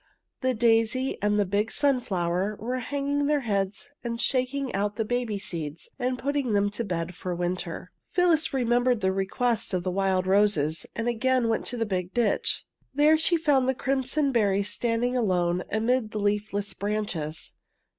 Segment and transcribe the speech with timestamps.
[0.39, 5.05] The daisy and the big sun flower were hanging their heads and shaking out the
[5.05, 7.91] baby seeds and putting them to bed for the winter.
[8.09, 12.65] Phyllis remembered the request of the wild roses, and again went to the big ditch.
[12.95, 17.53] There she found the crimson berries standing alone amid the leafless branches.